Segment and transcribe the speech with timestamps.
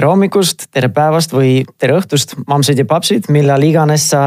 [0.00, 4.20] tere hommikust, tere päevast või tere õhtust, mammsid ja papsid, millal iganes sa,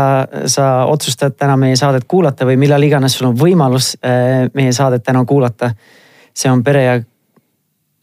[0.46, 5.02] sa otsustad täna meie saadet kuulata või millal iganes sul on võimalus äh, meie saadet
[5.02, 5.72] täna kuulata.
[6.38, 7.00] see on Pere ja,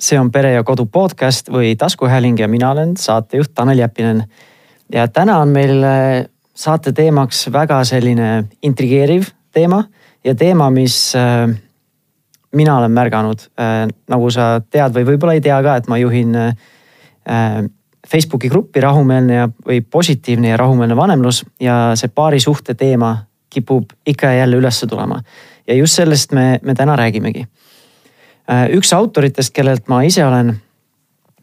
[0.03, 4.25] see on Pere ja Kodu podcast või taskuhääling ja mina olen saatejuht Tanel Jeppinen.
[4.93, 6.25] ja täna on meil äh,
[6.55, 9.85] saate teemaks väga selline intrigeeriv teema
[10.25, 11.47] ja teema, mis äh,
[12.53, 13.47] mina olen märganud,
[14.11, 16.55] nagu sa tead või võib-olla ei tea ka, et ma juhin Äh,
[18.09, 23.17] Facebooki gruppi rahumeelne ja, või positiivne ja rahumeelne vanemlus ja see paarisuhte teema
[23.51, 25.21] kipub ikka ja jälle ülesse tulema.
[25.67, 27.47] ja just sellest me, me täna räägimegi.
[28.51, 30.57] Äh, üks autoritest, kellelt ma ise olen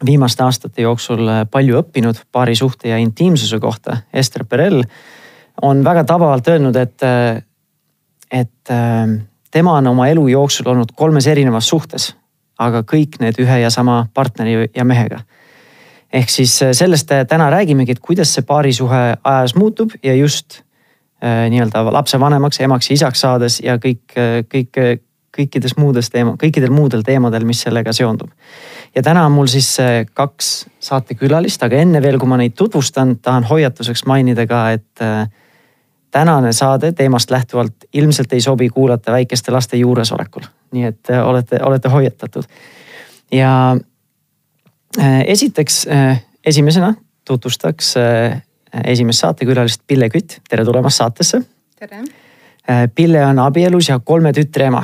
[0.06, 4.82] viimaste aastate jooksul äh, palju õppinud paarisuhte ja intiimsuse kohta, Ester Perel,
[5.62, 7.02] on väga tabavalt öelnud, et,
[8.30, 8.70] et
[9.50, 12.12] tema on oma elu jooksul olnud kolmes erinevas suhtes,
[12.58, 15.18] aga kõik need ühe ja sama partneri ja mehega
[16.12, 20.60] ehk siis äh, sellest äh, täna räägimegi, et kuidas see paarisuhe ajas muutub ja just
[21.22, 24.16] äh, nii-öelda lapsevanemaks, emaks ja isaks saades ja kõik,
[24.54, 24.80] kõik,
[25.38, 28.30] kõikides muudes teema, kõikidel muudel teemadel, mis sellega seondub.
[28.94, 29.76] ja täna on mul siis
[30.14, 35.04] kaks saatekülalist, aga enne veel, kui ma neid tutvustan, tahan hoiatuseks mainida ka, et
[36.10, 40.48] tänane saade teemast lähtuvalt ilmselt ei sobi kuulata väikeste laste juuresolekul.
[40.72, 42.44] nii et olete, olete hoiatatud.
[43.32, 43.76] ja
[45.26, 48.42] esiteks äh, esimesena tutvustaks äh,
[48.84, 51.42] esimest saatekülalist Pille Kütt, tere tulemast saatesse.
[51.78, 52.02] tere.
[52.94, 54.82] Pille on abielus ja kolme tütre ema,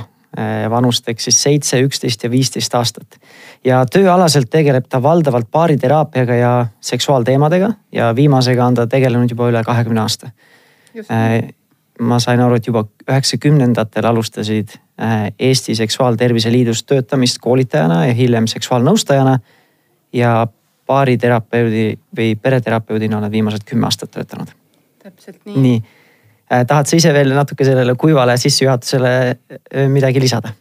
[0.72, 3.18] vanusteks siis seitse, üksteist ja viisteist aastat.
[3.64, 9.62] ja tööalaselt tegeleb ta valdavalt baariteraapiaga ja seksuaalteemadega ja viimasega on ta tegelenud juba üle
[9.64, 10.30] kahekümne aasta.
[12.00, 14.78] ma sain aru, et juba üheksakümnendatel alustasid
[15.38, 19.38] Eesti Seksuaaltervise Liidus töötamist koolitajana ja hiljem seksuaalnõustajana
[20.14, 20.46] ja
[20.86, 21.86] baariterapeudi
[22.16, 24.50] või pereterapeudina oled viimased kümme aastat töötanud.
[25.02, 25.60] täpselt nii.
[25.60, 25.78] nii,
[26.52, 30.54] äh, tahad sa ise veel natuke sellele kuivale sissejuhatusele äh, midagi lisada?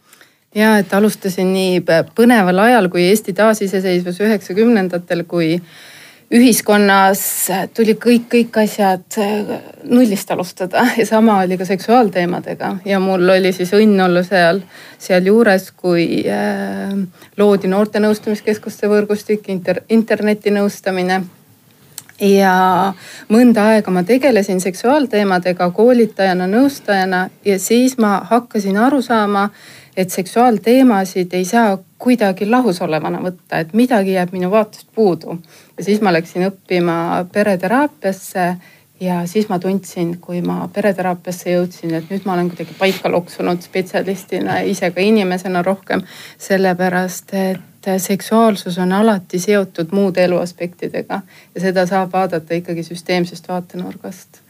[0.55, 1.81] ja et alustasin nii
[2.15, 5.57] põneval ajal kui Eesti taasiseseisvus üheksakümnendatel, kui
[6.33, 7.21] ühiskonnas
[7.77, 9.51] tuli kõik, kõik asjad äh,
[9.83, 12.77] nullist alustada ja sama oli ka seksuaalteemadega.
[12.85, 14.63] Ja mul oli siis õnn olla seal,
[15.01, 16.97] sealjuures, kui äh,
[17.37, 21.21] loodi noorte nõustamiskeskuste võrgustik inter,, internetinõustamine
[22.23, 22.55] ja
[23.31, 29.49] mõnda aega ma tegelesin seksuaalteemadega koolitajana, nõustajana ja siis ma hakkasin aru saama,
[29.97, 35.37] et seksuaalteemasid ei saa kuidagi lahus olevana võtta, et midagi jääb minu vaatest puudu.
[35.77, 38.55] ja siis ma läksin õppima pereteraapiasse
[38.99, 43.61] ja siis ma tundsin, kui ma pereteraapiasse jõudsin, et nüüd ma olen kuidagi paika loksunud
[43.61, 46.01] spetsialistina, ise ka inimesena rohkem.
[46.37, 51.21] sellepärast, et seksuaalsus on alati seotud muude eluaspektidega
[51.55, 54.42] ja seda saab vaadata ikkagi süsteemsest vaatenurgast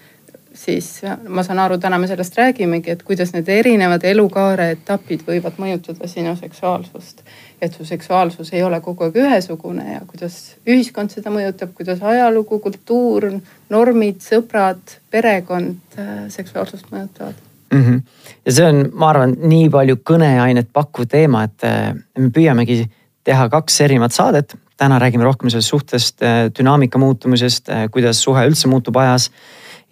[0.54, 5.58] siis ma saan aru, täna me sellest räägimegi, et kuidas need erinevad elukaare etapid võivad
[5.62, 7.24] mõjutada sinu seksuaalsust.
[7.62, 12.60] et su seksuaalsus ei ole kogu aeg ühesugune ja kuidas ühiskond seda mõjutab, kuidas ajalugu,
[12.60, 13.30] kultuur,
[13.70, 17.34] normid, sõbrad, perekond äh, seksuaalsust mõjutavad
[17.74, 17.82] mm.
[17.84, 18.02] -hmm.
[18.46, 22.84] ja see on, ma arvan, nii palju kõneainet pakkuv teema, et äh, me püüamegi
[23.24, 24.56] teha kaks erinevat saadet.
[24.78, 29.32] täna räägime rohkem sellest suhtest, äh, dünaamika muutumisest, kuidas suhe üldse muutub ajas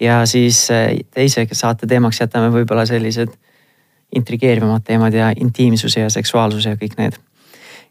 [0.02, 3.32] ja siis eh, teise saate teemaks jätame võib-olla sellised
[4.16, 7.18] intrigeerivamad teemad ja intiimsuse ja seksuaalsuse ja kõik need.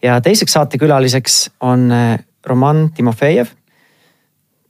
[0.03, 3.47] ja teiseks saatekülaliseks on eh, Roman Timofejev.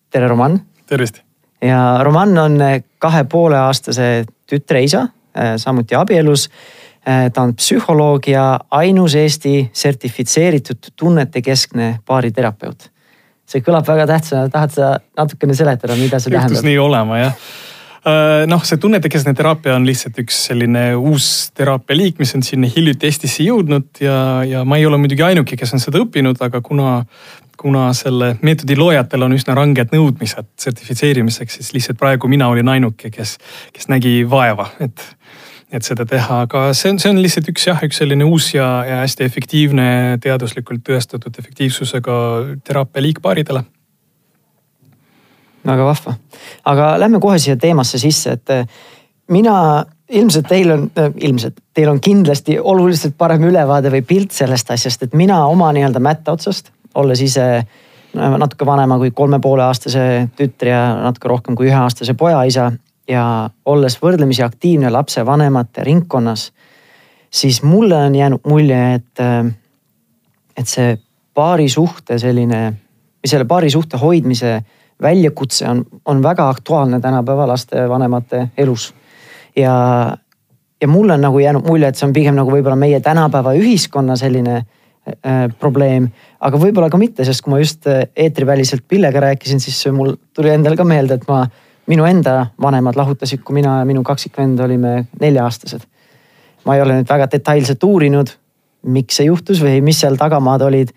[0.09, 0.59] tere, Roman.
[0.85, 1.21] tervist.
[1.61, 5.07] ja Roman on eh, kahe poole aastase tütre isa,
[5.57, 6.49] samuti abielus.
[7.33, 12.91] ta on psühholoog ja ainus Eesti sertifitseeritud tunnetekeskne baariterapeut
[13.51, 16.55] see kõlab väga tähtsana, tahad sa natukene seletada, mida see tähendab?
[16.55, 17.35] juhtus nii olema jah
[18.07, 22.65] äh, noh, see tunnetekeskne teraapia on lihtsalt üks selline uus teraapia liik, mis on siin
[22.65, 24.17] hiljuti Eestisse jõudnud ja,
[24.47, 27.01] ja ma ei ole muidugi ainuke, kes on seda õppinud, aga kuna,
[27.61, 33.13] kuna selle meetodi loojatel on üsna ranged nõudmised sertifitseerimiseks, siis lihtsalt praegu mina olin ainuke,
[33.13, 33.37] kes,
[33.75, 35.03] kes nägi vaeva, et
[35.71, 38.67] et seda teha, aga see on, see on lihtsalt üks jah, üks selline uus ja,
[38.87, 39.85] ja hästi efektiivne,
[40.23, 42.17] teaduslikult tõestatud efektiivsusega
[42.67, 43.63] teraapia liik paaridele.
[45.67, 46.15] väga vahva,
[46.65, 48.65] aga lähme kohe siia teemasse sisse, et eh,
[49.31, 54.71] mina ilmselt teil on, eh, ilmselt teil on kindlasti oluliselt parem ülevaade või pilt sellest
[54.71, 57.47] asjast, et mina oma nii-öelda mätta otsast, olles ise
[58.11, 62.71] natuke vanema kui kolme poole aastase tütre ja natuke rohkem kui üheaastase poja isa
[63.09, 66.51] ja olles võrdlemisi aktiivne lapsevanemate ringkonnas,
[67.29, 69.23] siis mulle on jäänud mulje, et,
[70.57, 70.95] et see
[71.33, 72.61] paarisuhte selline
[73.25, 74.61] selle paarisuhte hoidmise
[75.01, 78.93] väljakutse on, on väga aktuaalne tänapäeva lastevanemate elus.
[79.55, 80.17] ja,
[80.81, 84.15] ja mulle on nagu jäänud mulje, et see on pigem nagu võib-olla meie tänapäeva ühiskonna
[84.15, 86.09] selline äh, probleem,
[86.39, 90.53] aga võib-olla ka mitte, sest kui ma just äh, eetriväliselt Pillega rääkisin, siis mul tuli
[90.53, 91.43] endal ka meelde, et ma,
[91.87, 95.87] minu enda vanemad lahutasid, kui mina ja minu kaksikvend olime nelja-aastased.
[96.65, 98.29] ma ei ole nüüd väga detailselt uurinud,
[98.93, 100.91] miks see juhtus või mis seal tagamaad olid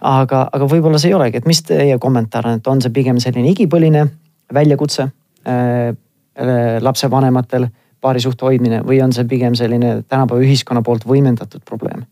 [0.00, 3.20] aga, aga võib-olla see ei olegi, et mis teie kommentaar on, et on see pigem
[3.20, 4.06] selline igipõline
[4.52, 7.68] väljakutse äh, äh lapsevanematel
[8.00, 12.06] paarisuhte hoidmine või on see pigem selline tänapäeva ühiskonna poolt võimendatud probleem?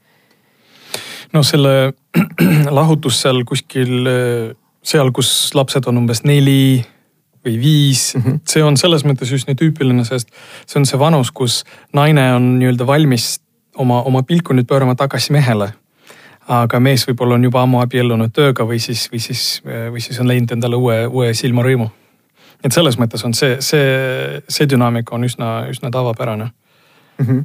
[1.32, 1.92] no selle
[2.78, 4.10] lahutus seal kuskil
[4.82, 6.84] seal, kus lapsed on umbes neli
[7.44, 8.40] või viis mm, -hmm.
[8.48, 10.28] see on selles mõttes üsna tüüpiline, sest
[10.66, 13.38] see on see vanus, kus naine on nii-öelda valmis
[13.76, 15.72] oma, oma pilku nüüd pöörama tagasi mehele
[16.50, 20.28] aga mees võib-olla on juba ammu abiellunud tööga või siis, või siis, või siis on
[20.28, 21.90] leidnud endale uue, uue silmarõimu.
[22.64, 26.50] et selles mõttes on see, see, see dünaamika on üsna, üsna tavapärane
[27.18, 27.26] mm.
[27.26, 27.44] -hmm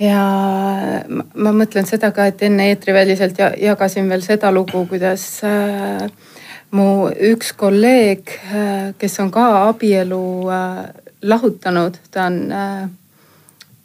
[0.00, 0.22] ja
[1.34, 6.10] ma mõtlen seda ka, et enne eetriväliselt jagasin veel seda lugu, kuidas äh,
[6.70, 10.84] mu üks kolleeg, äh, kes on ka abielu äh,
[11.22, 12.40] lahutanud, ta on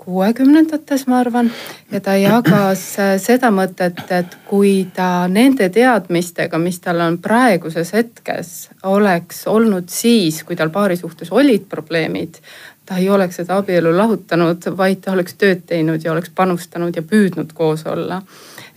[0.05, 1.51] kuuekümnendates, ma arvan.
[1.91, 7.93] ja ta jagas äh, seda mõtet, et kui ta nende teadmistega, mis tal on praeguses
[7.93, 12.41] hetkes, oleks olnud siis, kui tal paari suhtes olid probleemid,
[12.85, 17.05] ta ei oleks seda abielu lahutanud, vaid ta oleks tööd teinud ja oleks panustanud ja
[17.05, 18.23] püüdnud koos olla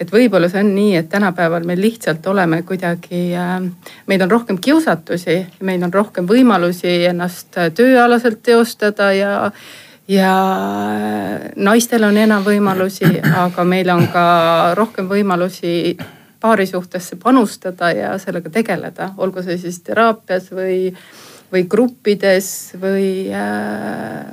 [0.01, 3.55] et võib-olla see on nii, et tänapäeval me lihtsalt oleme kuidagi äh,,
[4.07, 9.35] meil on rohkem kiusatusi, meil on rohkem võimalusi ennast tööalaselt teostada ja
[10.09, 10.33] ja
[11.57, 14.25] naistel on enam võimalusi, aga meil on ka
[14.77, 15.97] rohkem võimalusi
[16.45, 20.91] paarisuhtesse panustada ja sellega tegeleda, olgu see siis teraapias või,
[21.53, 22.49] või gruppides
[22.81, 24.27] või äh,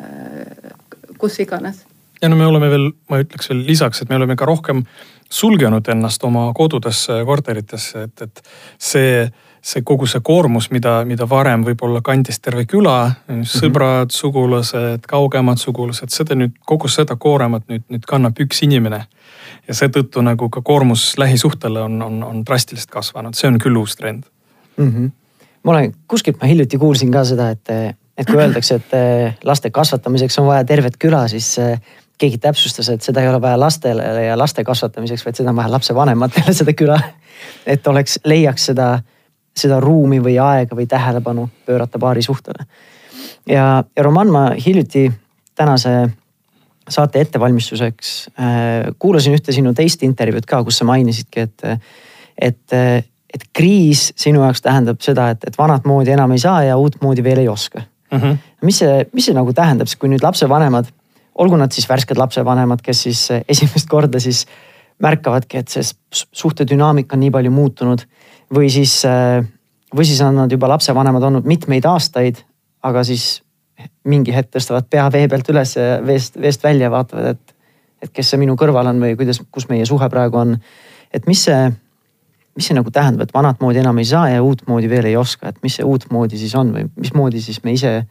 [1.22, 1.86] kus iganes.
[2.22, 4.84] ja no me oleme veel, ma ütleks veel lisaks, et me oleme ka rohkem
[5.32, 8.44] sulgenud ennast oma kodudesse, korteritesse, et, et
[8.78, 9.32] see
[9.62, 13.14] see kogu see koormus, mida, mida varem võib-olla kandis terve küla,
[13.46, 14.16] sõbrad -hmm.
[14.18, 19.06] sugulased, kaugemad sugulased, seda nüüd, kogu seda kooremat nüüd, nüüd kannab üks inimene.
[19.68, 23.96] ja seetõttu nagu ka koormus lähisuhtele on, on, on drastiliselt kasvanud, see on küll uus
[23.96, 24.24] trend
[24.78, 24.88] mm.
[24.90, 25.12] -hmm.
[25.64, 27.70] ma olen, kuskilt ma hiljuti kuulsin ka seda, et,
[28.18, 31.60] et kui öeldakse, et laste kasvatamiseks on vaja tervet küla, siis
[32.22, 35.72] keegi täpsustas, et seda ei ole vaja lastele ja laste kasvatamiseks, vaid seda on vaja
[35.74, 37.00] lapsevanematele, seda küla.
[37.66, 39.00] et oleks, leiaks seda
[39.58, 42.66] seda ruumi või aega või tähelepanu pöörata paari suhtele.
[43.48, 45.12] ja, ja Roman, ma hiljuti
[45.56, 46.10] tänase
[46.90, 51.66] saate ettevalmistuseks äh, kuulasin ühte sinu teist intervjuud ka, kus sa mainisidki, et,
[52.42, 52.78] et,
[53.34, 56.98] et kriis sinu jaoks tähendab seda, et, et vanat moodi enam ei saa ja uut
[57.02, 58.18] moodi veel ei oska mm.
[58.18, 58.38] -hmm.
[58.62, 60.92] mis see, mis see nagu tähendab, kui nüüd lapsevanemad,
[61.36, 64.46] olgu nad siis värsked lapsevanemad, kes siis esimest korda siis
[65.02, 68.04] märkavadki, et see suhte dünaamika on nii palju muutunud
[68.54, 69.40] või siis, äh,
[69.96, 72.44] või siis on nad juba lapsevanemad olnud mitmeid aastaid,
[72.84, 73.42] aga siis
[74.06, 77.56] mingi hetk tõstavad pea vee pealt üles ja veest, veest välja ja vaatavad, et,
[78.06, 80.58] et kes see minu kõrval on või kuidas, kus meie suhe praegu on.
[81.14, 81.72] et mis see,
[82.56, 85.50] mis see nagu tähendab, et vanat moodi enam ei saa ja uutmoodi veel ei oska,
[85.50, 88.04] et mis see uutmoodi siis on või mismoodi siis me ise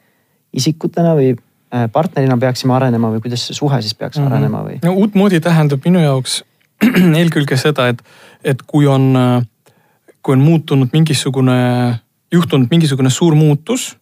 [0.52, 1.36] isikutena või
[1.92, 4.32] partnerina peaksime arenema või kuidas see suhe siis peaks mm -hmm.
[4.32, 4.78] arenema või?
[4.84, 6.42] no uutmoodi tähendab minu jaoks
[7.20, 8.02] eelkõige seda, et,
[8.44, 9.42] et kui on äh,
[10.22, 11.56] kui on muutunud mingisugune,
[12.32, 13.94] juhtunud mingisugune suur muutus,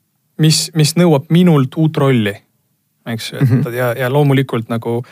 [0.43, 2.35] mis, mis nõuab minult uut rolli,
[3.07, 3.75] eks ju, et mm -hmm.
[3.75, 5.03] ja, ja loomulikult nagu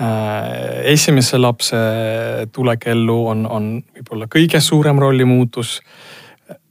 [0.00, 1.76] äh, esimese lapse
[2.52, 5.80] tulek ellu on, on võib-olla kõige suurem rollimuutus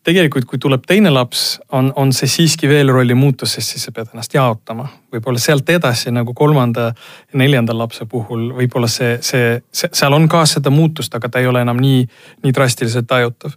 [0.03, 3.93] tegelikult, kui tuleb teine laps, on, on see siiski veel rolli muutus, sest siis sa
[3.95, 4.87] pead ennast jaotama.
[5.13, 10.27] võib-olla sealt edasi nagu kolmanda ja neljanda lapse puhul võib-olla see, see, see, seal on
[10.31, 12.05] ka seda muutust, aga ta ei ole enam nii,
[12.43, 13.53] nii drastiliselt tajutav.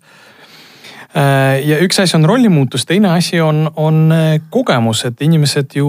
[1.14, 5.88] Äh, ja üks asi on rollimuutus, teine asi on, on äh, kogemus, et inimesed ju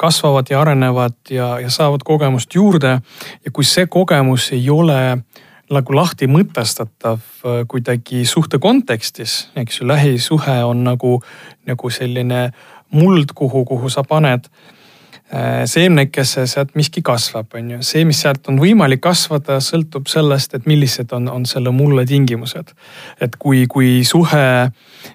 [0.00, 2.98] kasvavad ja arenevad ja, ja saavad kogemust juurde.
[3.44, 9.80] ja kui see kogemus ei ole äh, nagu lahti mõtestatav äh, kuidagi suhte kontekstis, eks
[9.80, 11.20] ju, lähisuhe on nagu,
[11.66, 12.50] nagu selline
[12.90, 17.80] muld, kuhu, kuhu sa paned äh, seemnekesse, sealt miski kasvab, on ju.
[17.86, 22.74] see, mis sealt on võimalik kasvada, sõltub sellest, et millised on, on selle mulle tingimused.
[23.20, 24.44] et kui, kui suhe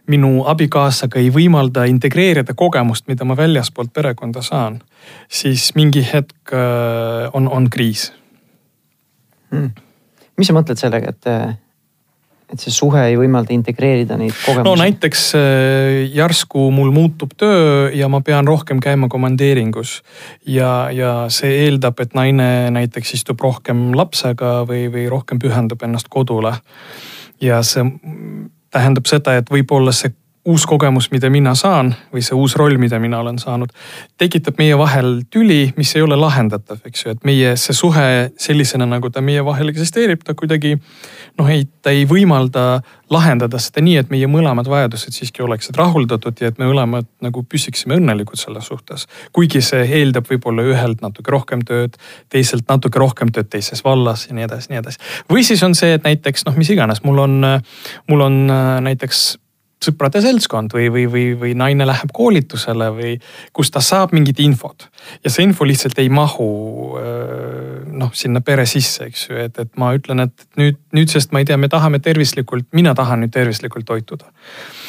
[0.07, 4.79] minu abikaasaga ei võimalda integreerida kogemust, mida ma väljaspoolt perekonda saan,
[5.27, 8.13] siis mingi hetk äh, on, on kriis
[9.51, 9.85] hmm
[10.38, 11.27] mis sa mõtled sellega, et,
[12.54, 14.65] et see suhe ei võimalda integreerida neid kogemusi?
[14.68, 20.01] no näiteks äh, järsku mul muutub töö ja ma pean rohkem käima komandeeringus.
[20.48, 26.12] ja, ja see eeldab, et naine näiteks istub rohkem lapsega või, või rohkem pühendab ennast
[26.13, 26.58] kodule.
[27.42, 27.88] ja see
[28.75, 30.12] tähendab seda, et võib-olla see
[30.46, 33.72] uus kogemus, mida mina saan või see uus roll, mida mina olen saanud,
[34.22, 38.86] tekitab meie vahel tüli, mis ei ole lahendatav, eks ju, et meie see suhe sellisena,
[38.90, 40.75] nagu ta meie vahel eksisteerib, ta kuidagi
[41.40, 46.42] noh, ei, ta ei võimalda lahendada seda nii, et meie mõlemad vajadused siiski oleksid rahuldatud
[46.42, 49.08] ja et me mõlemad nagu püsiksime õnnelikud selles suhtes.
[49.34, 51.98] kuigi see eeldab võib-olla ühelt natuke rohkem tööd,
[52.30, 55.02] teiselt natuke rohkem tööd teises vallas ja nii edasi, nii edasi.
[55.32, 57.42] või siis on see, et näiteks noh, mis iganes, mul on,
[58.10, 59.25] mul on äh, näiteks
[59.86, 63.15] sõprade seltskond või, või, või, või naine läheb koolitusele või
[63.56, 64.88] kus ta saab mingit infot.
[65.24, 66.50] ja see info lihtsalt ei mahu
[67.96, 71.48] noh, sinna pere sisse, eks ju, et, et ma ütlen, et nüüd, nüüdsest ma ei
[71.48, 74.25] tea, me tahame tervislikult, mina tahan nüüd tervislikult toituda.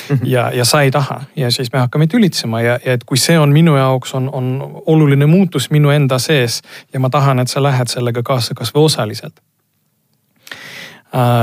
[0.08, 0.18] -hmm.
[0.24, 3.38] ja, ja sa ei taha ja siis me hakkame tülitsema ja, ja et kui see
[3.38, 6.62] on minu jaoks on, on oluline muutus minu enda sees
[6.92, 9.40] ja ma tahan, et sa lähed sellega kaasa kasvõi osaliselt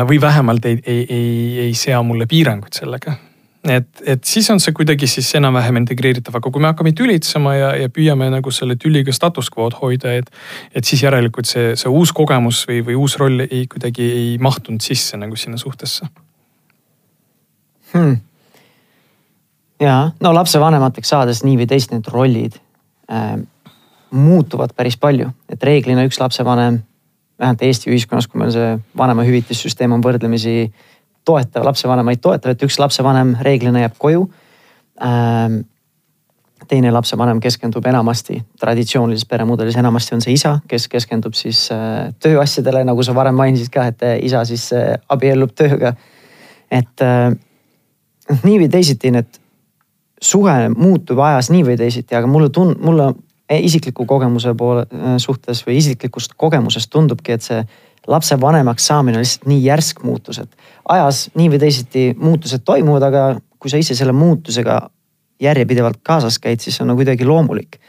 [0.08, 3.16] või vähemalt ei, ei, ei, ei sea mulle piiranguid sellega
[3.70, 7.70] et, et siis on see kuidagi siis enam-vähem integreeritav, aga kui me hakkame tülitsema ja,
[7.84, 10.30] ja püüame nagu selle tüliga status quo'd hoida, et.
[10.76, 14.84] et siis järelikult see, see uus kogemus või, või uus roll ei kuidagi ei mahtunud
[14.84, 16.10] sisse nagu sinna suhtesse.
[17.94, 18.16] Hmm..
[19.78, 22.56] ja no lapsevanemateks saades nii või teisiti need rollid
[23.06, 23.36] äh,
[24.14, 26.82] muutuvad päris palju, et reeglina üks lapsevanem,
[27.40, 30.72] vähemalt Eesti ühiskonnas, kui meil see vanemahüvitissüsteem on võrdlemisi
[31.26, 34.26] toetav, lapsevanemaid toetav, et üks lapsevanem reeglina jääb koju
[35.04, 35.62] ähm,
[36.68, 42.84] teine lapsevanem keskendub enamasti, traditsioonilises peremudelis enamasti on see isa, kes keskendub siis äh, tööasjadele,
[42.88, 45.96] nagu sa varem mainisid ka, et äh, isa siis äh, abiellub tööga.
[46.74, 47.02] et
[48.44, 49.28] nii või teisiti need
[50.24, 53.12] suhe muutub ajas nii või teisiti, aga mulle tund-, mulle
[53.54, 54.88] isikliku kogemuse poole
[55.22, 57.60] suhtes või isiklikust kogemusest tundubki, et see
[58.10, 63.24] lapsevanemaks saamine on lihtsalt nii järsk muutus, et ajas nii või teisiti muutused toimuvad, aga
[63.60, 64.82] kui sa ise selle muutusega
[65.44, 67.80] järjepidevalt kaasas käid, siis on nagu kuidagi loomulik.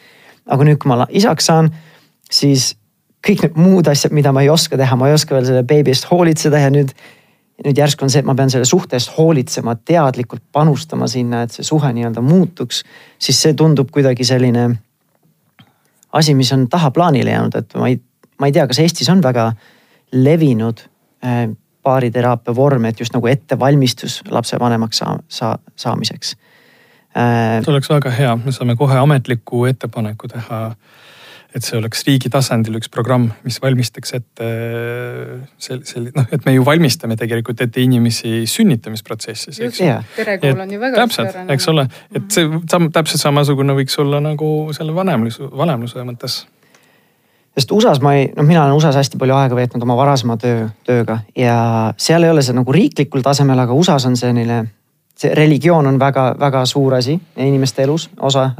[0.47, 1.71] aga nüüd, kui ma isaks saan,
[2.31, 2.75] siis
[3.25, 5.95] kõik need muud asjad, mida ma ei oska teha, ma ei oska veel selle beebi
[5.95, 6.95] eest hoolitseda ja nüüd.
[7.65, 11.55] nüüd järsku on see, et ma pean selle suhte eest hoolitsema, teadlikult panustama sinna, et
[11.55, 12.83] see suhe nii-öelda muutuks.
[13.19, 14.69] siis see tundub kuidagi selline
[16.13, 18.01] asi, mis on tahaplaanile jäänud, et ma ei,
[18.39, 19.53] ma ei tea, kas Eestis on väga
[20.13, 20.83] levinud
[21.25, 21.49] äh,
[21.85, 26.35] baariteraapia vorm, et just nagu ettevalmistus lapsevanemaks saa, saa, saamiseks.
[27.15, 30.67] Äh, see oleks väga hea, me saame kohe ametliku ettepaneku teha.
[31.55, 34.47] et see oleks riigi tasandil üks programm, mis valmistaks ette
[35.63, 39.93] sel-, sel-, noh, et me ju valmistame tegelikult ette inimesi sünnitamisprotsessis, eks ju.
[40.17, 41.05] perekool on ju väga.
[41.05, 46.41] täpselt, eks ole, et see sam, täpselt samasugune võiks olla nagu selle vanemluse, vanemluse mõttes
[47.55, 50.67] sest USA-s ma ei, noh, mina olen USA-s hästi palju aega veetnud oma varasema töö,
[50.87, 51.59] tööga ja
[52.01, 54.65] seal ei ole see nagu riiklikul tasemel, aga USA-s on selline.
[55.15, 58.51] see religioon on väga-väga suur asi inimeste elus, osa,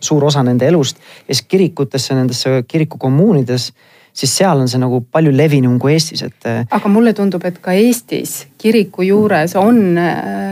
[0.00, 0.96] suur osa nende elust
[1.28, 3.72] ja siis kirikutesse, nendesse kirikukommuunides
[4.18, 6.48] siis seal on see nagu palju levinum kui Eestis, et.
[6.70, 10.47] Aga mulle tundub, et ka Eestis kiriku juures on äh,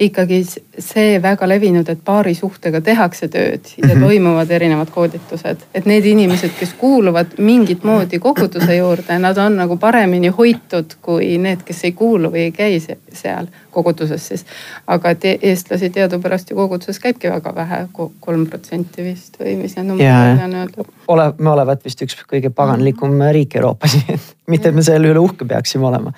[0.00, 0.40] ikkagi
[0.78, 4.04] see väga levinud, et paarisuhtega tehakse tööd ja mm -hmm.
[4.06, 5.56] toimuvad erinevad koolitused.
[5.74, 11.38] et need inimesed, kes kuuluvad mingit moodi koguduse juurde, nad on nagu paremini hoitud kui
[11.38, 12.80] need, kes ei kuulu või ei käi
[13.12, 14.46] seal koguduses siis.
[14.86, 17.88] aga et eestlasi teadupärast ju koguduses käibki väga vähe,
[18.20, 20.86] kolm protsenti vist või mis need numbrid on öeldud.
[21.08, 23.32] ole, me olevat vist üks kõige paganlikum mm -hmm.
[23.32, 23.98] riik Euroopas
[24.52, 26.12] mitte, et me selle üle uhke peaksime olema.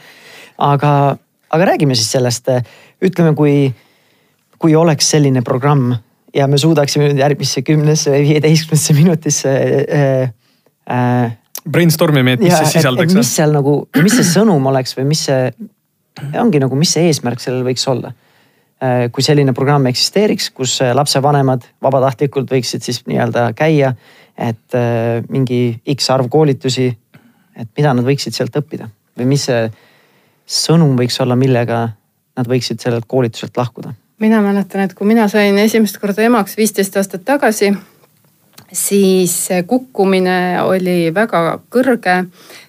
[0.59, 1.17] aga,
[1.51, 2.49] aga räägime siis sellest,
[3.03, 3.73] ütleme, kui,
[4.63, 5.93] kui oleks selline programm
[6.35, 10.33] ja me suudaksime nüüd järgmisse kümnesse või viieteistkümnesse minutisse äh,
[10.89, 11.37] äh,
[11.69, 13.15] brainstormime, et mis ja, see sisaldaks.
[13.15, 15.53] mis seal nagu, mis see sõnum oleks või mis see
[16.39, 18.13] ongi nagu, mis see eesmärk sellel võiks olla.
[18.83, 23.93] Äh, kui selline programm eksisteeriks, kus äh, lapsevanemad vabatahtlikult võiksid siis nii-öelda käia,
[24.35, 26.89] et äh, mingi X arv koolitusi,
[27.55, 29.67] et mida nad võiksid sealt õppida või mis see
[30.49, 31.85] sõnum võiks olla, millega
[32.37, 33.95] nad võiksid sellelt koolituselt lahkuda?
[34.23, 37.73] mina mäletan, et kui mina sain esimest korda emaks viisteist aastat tagasi
[38.73, 42.17] siis kukkumine oli väga kõrge,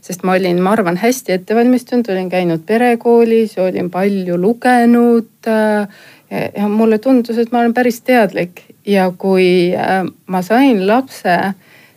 [0.04, 5.30] sest ma olin, ma arvan, hästi ette valmistunud, olin käinud perekoolis, olin palju lugenud.
[6.58, 11.36] ja mulle tundus, et ma olen päris teadlik ja kui äh, ma sain lapse,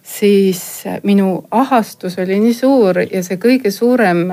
[0.02, 4.26] siis minu ahastus oli nii suur ja see kõige suurem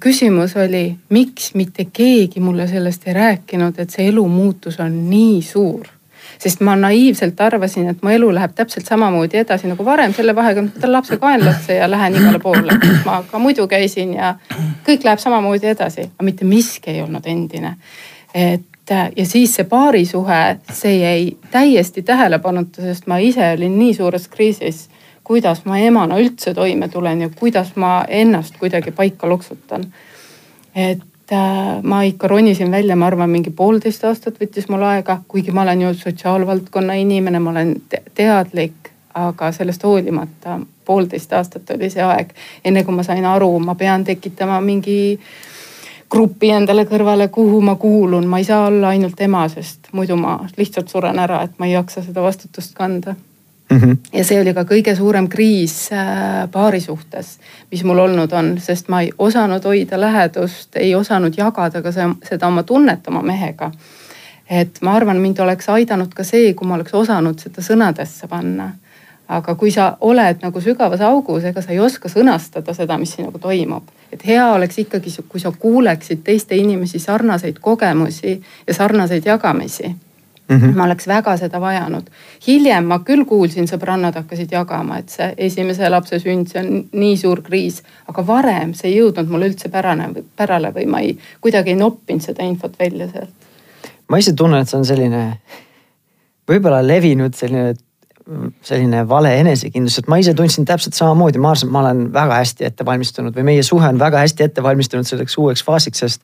[0.00, 5.42] küsimus oli, miks mitte keegi mulle sellest ei rääkinud, et see elu muutus on nii
[5.42, 5.86] suur
[6.38, 10.62] sest ma naiivselt arvasin, et mu elu läheb täpselt samamoodi edasi nagu varem, selle vahega,
[10.62, 12.78] ma võtan lapse kaenlasse ja lähen igale poole.
[13.06, 14.34] ma ka muidu käisin ja
[14.86, 17.76] kõik läheb samamoodi edasi, aga mitte miski ei olnud endine.
[18.34, 24.28] et ja siis see paarisuhe, see jäi täiesti tähelepanuta, sest ma ise olin nii suures
[24.28, 24.88] kriisis
[25.28, 29.84] kuidas ma emana üldse toime tulen ja kuidas ma ennast kuidagi paika loksutan.
[30.74, 35.52] et äh, ma ikka ronisin välja, ma arvan, mingi poolteist aastat võttis mul aega, kuigi
[35.52, 41.90] ma olen ju sotsiaalvaldkonna inimene, ma olen te teadlik, aga sellest hoolimata poolteist aastat oli
[41.90, 42.32] see aeg,
[42.64, 45.18] enne kui ma sain aru, ma pean tekitama mingi
[46.10, 50.38] grupi endale kõrvale, kuhu ma kuulun, ma ei saa olla ainult ema, sest muidu ma
[50.56, 53.16] lihtsalt suren ära, et ma ei jaksa seda vastutust kanda
[53.70, 53.78] mm.
[53.78, 53.96] -hmm.
[54.12, 57.38] ja see oli ka kõige suurem kriis äh, paari suhtes,
[57.70, 62.46] mis mul olnud on, sest ma ei osanud hoida lähedust, ei osanud jagada ka seda
[62.46, 63.70] oma tunnet oma mehega.
[64.50, 68.72] et ma arvan, mind oleks aidanud ka see, kui ma oleks osanud seda sõnadesse panna.
[69.28, 73.38] aga kui sa oled nagu sügavas augus, ega sa ei oska sõnastada seda, mis sinuga
[73.38, 73.82] toimub.
[74.12, 79.96] et hea oleks ikkagi, kui sa kuuleksid teiste inimesi sarnaseid kogemusi ja sarnaseid jagamisi
[80.48, 80.76] Mm -hmm.
[80.76, 82.10] ma oleks väga seda vajanud.
[82.46, 87.16] hiljem ma küll kuulsin, sõbrannad hakkasid jagama, et see esimese lapse sünd, see on nii
[87.16, 91.70] suur kriis, aga varem see ei jõudnud mulle üldse pärane, pärale või ma ei, kuidagi
[91.70, 93.30] ei noppinud seda infot välja sealt.
[94.08, 95.36] ma ise tunnen, et see on selline
[96.48, 97.74] võib-olla levinud selline,
[98.64, 102.40] selline vale enesekindlus, et ma ise tundsin täpselt samamoodi, ma arvasin, et ma olen väga
[102.42, 106.22] hästi ette valmistunud või meie suhe on väga hästi ette valmistunud selleks uueks faasiks, sest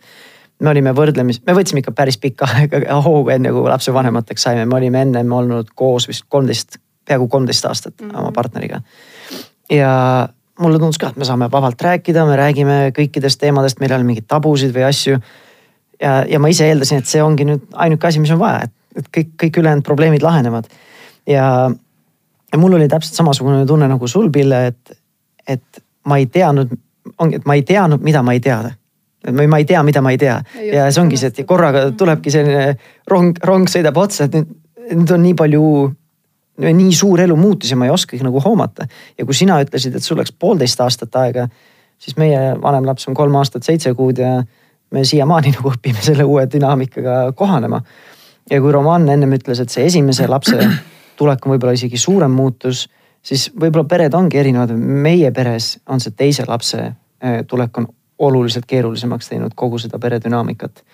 [0.63, 4.79] me olime võrdlemis, me võtsime ikka päris pikka aega hoogu enne kui lapsevanemateks saime, me
[4.79, 8.19] olime ennem olnud koos vist kolmteist, peaaegu kolmteist aastat mm -hmm.
[8.21, 8.81] oma partneriga.
[9.71, 10.29] ja
[10.61, 14.05] mulle tundus ka, et me saame vabalt rääkida, me räägime kõikidest teemadest, meil ei ole
[14.05, 15.19] mingeid tabusid või asju.
[16.03, 18.73] ja, ja ma ise eeldasin, et see ongi nüüd ainuke asi, mis on vaja, et,
[18.97, 20.69] et kõik, kõik ülejäänud probleemid lahenevad.
[21.27, 21.71] ja,
[22.53, 24.99] ja mul oli täpselt samasugune tunne nagu sul, Pille, et,
[25.49, 26.71] et ma ei teadnud,
[27.19, 28.41] ongi, et ma ei teadnud, mida ma ei
[29.25, 30.41] teada või ma ei tea, mida ma ei tea.
[30.73, 32.77] ja see ongi see, et korraga tulebki selline
[33.11, 34.51] rong, rong sõidab otsa, et nüüd,
[34.93, 35.69] nüüd on nii palju,
[36.65, 38.87] nii suur elu muutus ja ma ei oskagi nagu hoomata.
[39.19, 41.49] ja kui sina ütlesid, et sul läks poolteist aastat aega,
[41.99, 44.43] siis meie vanem laps on kolm aastat, seitse kuud ja
[44.91, 47.83] me siiamaani nagu õpime selle uue dünaamikaga kohanema.
[48.51, 50.59] ja kui Roman ennem ütles, et see esimese lapse
[51.19, 52.89] tulek on võib-olla isegi suurem muutus,
[53.23, 54.77] siis võib-olla pered ongi erinevad.
[54.77, 60.85] meie peres on see teise lapse eh, tulek on oluliselt keerulisemaks teinud kogu seda peredünaamikat.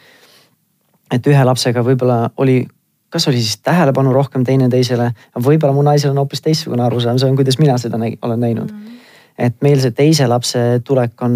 [1.10, 2.66] et ühe lapsega võib-olla oli,
[3.10, 7.36] kas oli siis tähelepanu rohkem teineteisele, võib-olla mu naisel on hoopis teistsugune arusaam, see on,
[7.36, 8.78] kuidas mina seda näi, olen näinud mm.
[8.78, 9.00] -hmm
[9.40, 11.34] et meil see teise lapse tulek on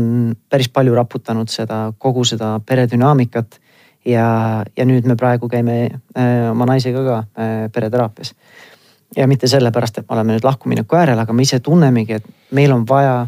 [0.50, 3.60] päris palju raputanud seda, kogu seda peredünaamikat.
[4.04, 4.26] ja,
[4.76, 8.34] ja nüüd me praegu käime äh, oma naisega ka äh, pereteraapias.
[9.16, 12.72] ja mitte sellepärast, et me oleme nüüd lahkumineku äärel, aga me ise tunnemegi, et meil
[12.72, 13.26] on vaja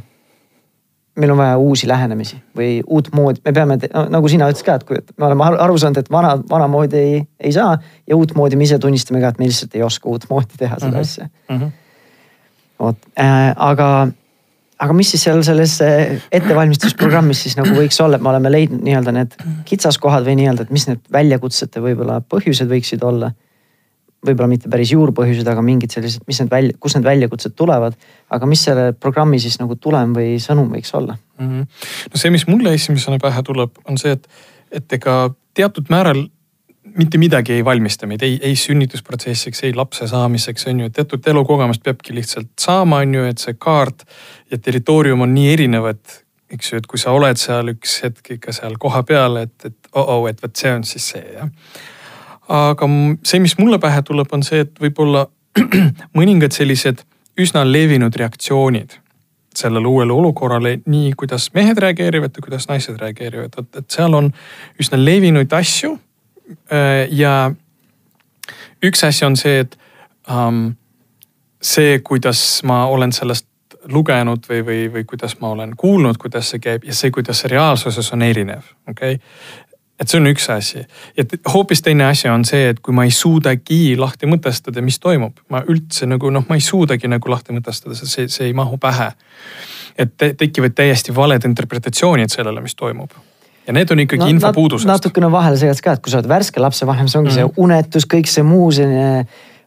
[1.16, 3.78] meil on vaja uusi lähenemisi või uut moodi, me peame,
[4.12, 7.54] nagu sina ütlesid ka, et kui me oleme aru saanud, et vana, vanamoodi ei, ei
[7.56, 7.76] saa
[8.06, 10.96] ja uutmoodi me ise tunnistame ka, et me lihtsalt ei oska uutmoodi teha seda mm
[10.96, 11.00] -hmm.
[11.00, 11.56] asja mm.
[11.56, 11.70] -hmm.
[12.80, 14.08] vot äh,, aga,
[14.78, 18.84] aga mis siis seal selles äh, ettevalmistusprogrammis siis nagu võiks olla, et me oleme leidnud
[18.84, 23.32] nii-öelda need kitsaskohad või nii-öelda, et mis need väljakutsete võib-olla põhjused võiksid olla
[24.24, 27.96] võib-olla mitte päris juurpõhjused, aga mingid sellised, mis need välja, kust need väljakutsed tulevad.
[28.30, 31.48] aga mis selle programmi siis nagu tulem või sõnum võiks olla mm?
[31.48, 31.66] -hmm.
[32.12, 34.28] no see, mis mulle esimesena pähe tuleb, on see, et,
[34.70, 36.26] et ega teatud määral
[36.96, 41.82] mitte midagi ei valmista meid, ei, ei sünnitusprotsessiks, ei lapse saamiseks, on ju, teatud elukogemust
[41.82, 44.06] peabki lihtsalt saama, on ju, et see kaart
[44.50, 46.00] ja territoorium on nii erinevad,
[46.50, 50.24] eks ju, et kui sa oled seal üks hetk ikka seal kohapeal, et, et oh-oh,
[50.30, 51.52] et vot see on siis see jah
[52.48, 52.88] aga
[53.24, 55.26] see, mis mulle pähe tuleb, on see, et võib-olla
[56.18, 57.02] mõningad sellised
[57.40, 59.00] üsna levinud reaktsioonid
[59.56, 64.28] sellele uuele olukorrale, nii kuidas mehed reageerivad ja kuidas naised reageerivad, et, et seal on
[64.80, 65.94] üsna levinuid asju.
[66.68, 67.50] Äh, ja
[68.84, 69.78] üks asi on see, et
[70.28, 70.74] um,
[71.62, 73.48] see, kuidas ma olen sellest
[73.92, 77.52] lugenud või, või, või kuidas ma olen kuulnud, kuidas see käib ja see, kuidas see
[77.54, 79.65] reaalsuses on erinev, okei okay?
[80.00, 80.82] Et see on üks asi.
[81.16, 85.40] ja hoopis teine asi on see, et kui ma ei suudagi lahti mõtestada, mis toimub,
[85.52, 89.12] ma üldse nagu noh, ma ei suudagi nagu lahti mõtestada, see, see ei mahu pähe.
[89.96, 93.16] et tekivad täiesti valed interpretatsioonid sellele, mis toimub
[93.66, 94.88] ja need on ikkagi no, infopuudusest.
[94.88, 98.06] natukene vahele segatud ka, et kui sa oled värske lapsevanem, see ongi mm see unetus,
[98.06, 99.26] kõik see muu selline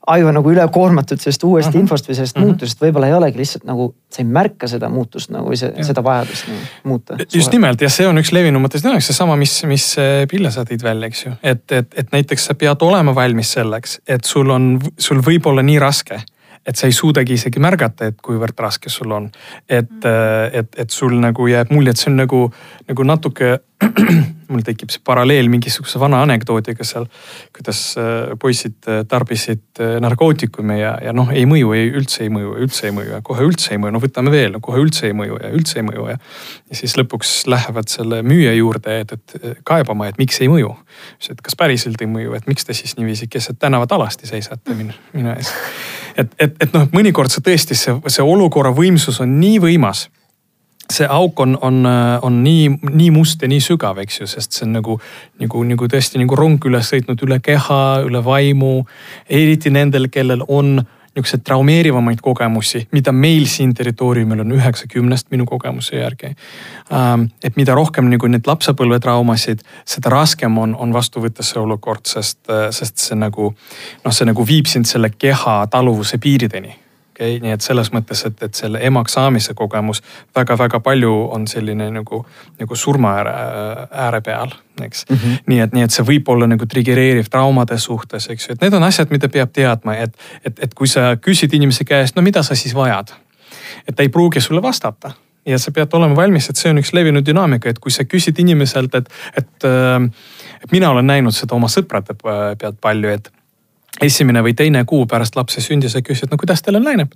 [0.09, 1.83] aju nagu ülekoormatud sellest uuest uh -huh.
[1.83, 2.47] infost või sellest uh -huh.
[2.47, 6.47] muutusest, võib-olla ei olegi lihtsalt nagu, sa ei märka seda muutust nagu see, seda vajadust
[6.49, 7.17] nagu, muuta.
[7.33, 9.95] just nimelt ja see on üks levinumatest, seesama, mis, mis
[10.31, 13.99] Pille sa tõid välja, eks ju, et, et, et näiteks sa pead olema valmis selleks,
[14.07, 16.21] et sul on, sul võib olla nii raske
[16.65, 19.31] et sa ei suudagi isegi märgata, et kuivõrd raske sul on.
[19.69, 20.05] et,
[20.53, 22.43] et, et sul nagu jääb mulje, et see on nagu,
[22.89, 23.57] nagu natuke
[24.49, 27.05] mul tekib see paralleel mingisuguse vana anekdoodiga seal,
[27.55, 32.33] kuidas äh, poisid äh, tarbisid äh, narkootikume ja, ja noh, ei mõju, ei üldse ei
[32.33, 35.07] mõju, üldse ei mõju ja kohe üldse ei mõju, no võtame veel, no kohe üldse
[35.09, 36.17] ei mõju ja üldse ei mõju ja.
[36.19, 40.73] ja siis lõpuks lähevad selle müüja juurde, et, et kaebama, et miks ei mõju.
[41.17, 44.75] siis, et kas päriselt ei mõju, et miks te siis niiviisi keset tänavat alasti seisate
[44.75, 45.53] minu, minu ees.
[46.19, 50.07] Et, et, et noh, mõnikord see tõesti see, see olukorra võimsus on nii võimas
[50.89, 51.83] see auk on, on,
[52.25, 54.95] on nii, nii must ja nii sügav, eks ju, sest see on nagu,
[55.41, 58.71] nagu, nagu tõesti nagu rong üles sõitnud üle keha, üle vaimu.
[59.29, 60.79] eriti nendel, kellel on
[61.19, 66.33] niisuguseid traumeerivamaid kogemusi, mida meil siin territooriumil on üheksakümnest minu kogemuse järgi.
[66.93, 72.05] Ähm, et mida rohkem nagu neid lapsepõlvetraumasid, seda raskem on, on vastu võtta see olukord,
[72.09, 76.75] sest, sest see nagu noh, see nagu viib sind selle keha taluvuse piirideni
[77.19, 80.01] okei okay?, nii et selles mõttes, et, et selle emaks saamise kogemus
[80.35, 82.21] väga-väga palju on selline nagu,
[82.59, 83.33] nagu surma ääre,
[83.91, 85.15] ääre peal, eks mm.
[85.15, 85.39] -hmm.
[85.47, 88.73] nii et, nii et see võib olla nagu trigereeriv traumade suhtes, eks ju, et need
[88.73, 90.13] on asjad, mida peab teadma, et,
[90.45, 93.11] et, et kui sa küsid inimese käest, no mida sa siis vajad.
[93.87, 95.11] et ta ei pruugi sulle vastata
[95.45, 98.39] ja sa pead olema valmis, et see on üks levinud dünaamika, et kui sa küsid
[98.39, 99.67] inimeselt, et, et,
[100.63, 103.31] et mina olen näinud seda oma sõprade pealt palju, et
[104.01, 107.15] esimene või teine kuu pärast lapse sündi sa küsid, no kuidas teil on läinud?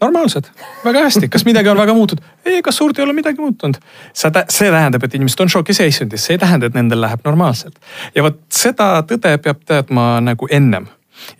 [0.00, 0.46] normaalsed,
[0.84, 2.24] väga hästi, kas midagi on väga muutunud?
[2.44, 3.76] ei, kas suurt ei ole midagi muutunud.
[4.12, 7.76] see, see tähendab, et inimesed on šokiseisundis, see ei tähenda, et nendel läheb normaalselt.
[8.14, 10.88] ja vot seda tõde peab teadma nagu ennem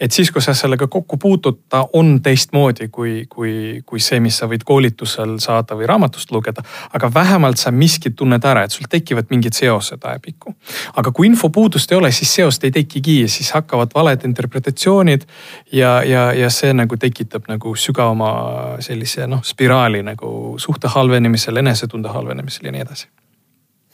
[0.00, 4.38] et siis, kui sa sellega kokku puutud, ta on teistmoodi kui, kui, kui see, mis
[4.40, 6.62] sa võid koolitusel saada või raamatust lugeda.
[6.92, 10.54] aga vähemalt sa miskit tunned ära, et sul tekivad mingid seosed ajapikku.
[10.96, 15.26] aga kui infopuudust ei ole, siis seost ei tekigi siis hakkavad valed interpretatsioonid.
[15.72, 18.32] ja, ja, ja see nagu tekitab nagu sügavama
[18.80, 23.08] sellise noh, spiraali nagu suhte halvenemisel, enesetunde halvenemisel ja nii edasi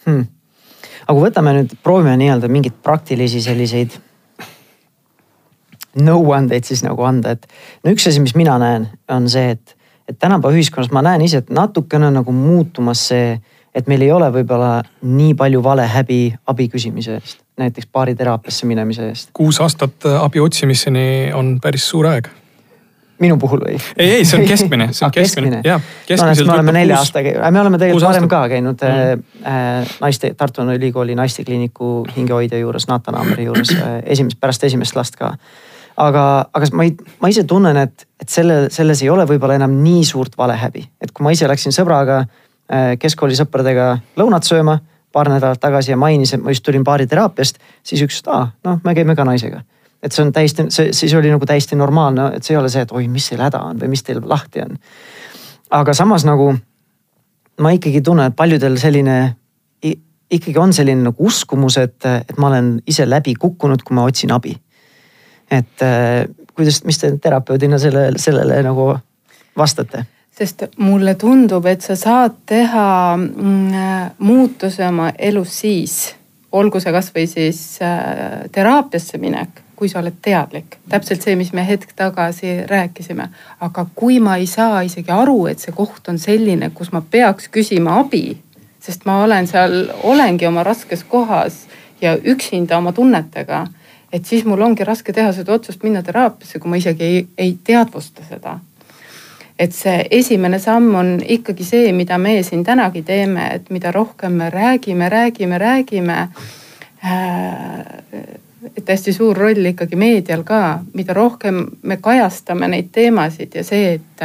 [0.06, 0.26] hmm..
[1.06, 3.98] aga kui võtame nüüd, proovime nii-öelda mingeid praktilisi selliseid
[5.96, 7.46] nõuandeid siis nagu anda, et
[7.84, 9.76] no üks asi, mis mina näen, on see, et,
[10.08, 13.36] et tänapäeva ühiskonnas ma näen ise, et natukene nagu muutumas see,
[13.76, 16.20] et meil ei ole võib-olla nii palju valehäbi
[16.52, 19.30] abi küsimise eest, näiteks baariteraapiasse minemise eest.
[19.36, 22.32] kuus aastat äh, abi otsimiseni on päris suur aeg
[23.22, 23.76] minu puhul või?
[23.96, 25.86] ei, ei, see on keskmine, see on ah, keskmine, jah.
[26.10, 29.22] No, me oleme nelja aastaga, me oleme tegelikult varem ka käinud mm.
[29.48, 35.16] äh, naiste, Tartu Ülikooli naistekliiniku hingehoidja juures, Naatan Aameri juures äh, esimest, pärast esimest last
[35.16, 35.34] ka
[35.96, 39.78] aga, aga ma ei, ma ise tunnen, et, et selle, selles ei ole võib-olla enam
[39.82, 44.78] nii suurt valehäbi, et kui ma ise läksin sõbraga äh, keskkooli sõpradega lõunat sööma
[45.16, 48.82] paar nädalat tagasi ja mainis, et ma just tulin baariteraapiast, siis üks, et aa, noh,
[48.84, 49.62] me käime ka naisega.
[50.04, 52.84] et see on täiesti, see siis oli nagu täiesti normaalne, et see ei ole see,
[52.84, 54.76] et oi, mis teil häda on või mis teil lahti on.
[55.70, 56.52] aga samas nagu
[57.64, 59.16] ma ikkagi tunnen, et paljudel selline
[60.26, 64.32] ikkagi on selline nagu uskumus, et, et ma olen ise läbi kukkunud, kui ma otsin
[64.34, 64.56] abi
[65.50, 68.92] et äh, kuidas, mis te terapeudina selle, sellele nagu
[69.58, 70.06] vastate?
[70.36, 75.94] sest mulle tundub, et sa saad teha mm, muutuse oma elus siis,
[76.52, 80.76] olgu see kasvõi siis äh, teraapiasse minek, kui sa oled teadlik.
[80.92, 83.28] täpselt see, mis me hetk tagasi rääkisime.
[83.60, 87.48] aga kui ma ei saa isegi aru, et see koht on selline, kus ma peaks
[87.48, 88.36] küsima abi,
[88.80, 91.64] sest ma olen seal, olengi oma raskes kohas
[92.00, 93.66] ja üksinda oma tunnetega
[94.12, 97.58] et siis mul ongi raske teha seda otsust minna teraapiasse, kui ma isegi ei, ei
[97.64, 98.58] teadvusta seda.
[99.58, 104.32] et see esimene samm on ikkagi see, mida me siin tänagi teeme, et mida rohkem
[104.32, 106.18] me räägime, räägime, räägime
[107.04, 107.86] äh,
[108.76, 113.94] et hästi suur roll ikkagi meedial ka, mida rohkem me kajastame neid teemasid ja see,
[113.96, 114.24] et,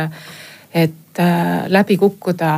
[0.74, 2.52] et äh, läbi kukkuda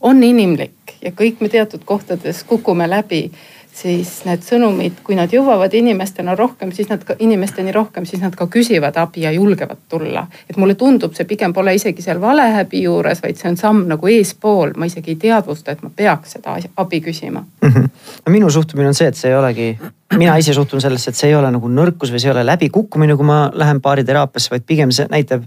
[0.00, 3.26] on inimlik ja kõik me teatud kohtades kukume läbi
[3.74, 8.36] siis need sõnumid, kui nad jõuavad inimestena rohkem, siis nad ka inimesteni rohkem, siis nad
[8.38, 10.26] ka küsivad abi ja julgevad tulla.
[10.50, 14.06] et mulle tundub, see pigem pole isegi seal valehäbi juures, vaid see on samm nagu
[14.06, 17.68] eespool, ma isegi ei teadvusta, et ma peaks seda abi küsima mm.
[17.68, 17.90] -hmm.
[18.26, 19.78] no minu suhtumine on see, et see ei olegi,
[20.16, 23.16] mina ise suhtun sellesse, et see ei ole nagu nõrkus või see ei ole läbikukkumine,
[23.16, 25.42] kui ma lähen baariteraapiasse, vaid pigem see näitab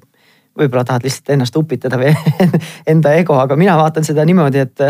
[0.57, 2.11] võib-olla tahad lihtsalt ennast upitada või
[2.91, 4.81] enda ego, aga mina vaatan seda niimoodi, et,